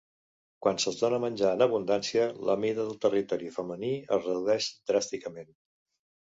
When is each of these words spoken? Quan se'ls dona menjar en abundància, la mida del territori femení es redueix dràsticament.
Quan 0.65 0.79
se'ls 0.83 0.95
dona 1.01 1.19
menjar 1.25 1.51
en 1.57 1.61
abundància, 1.65 2.23
la 2.51 2.55
mida 2.63 2.87
del 2.87 2.97
territori 3.05 3.53
femení 3.59 3.93
es 4.19 4.25
redueix 4.31 4.71
dràsticament. 4.95 5.55